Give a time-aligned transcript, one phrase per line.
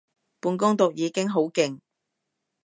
[0.39, 1.79] 半工讀已經好勁